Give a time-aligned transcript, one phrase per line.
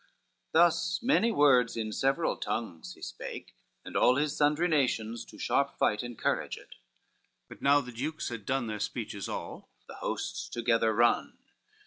[0.51, 3.55] Thus many words in several tongues he spake,
[3.85, 6.77] And all his sundry nations to sharp fight Encouraged,
[7.47, 11.37] but now the dukes had done Their speeches all, the hosts together run.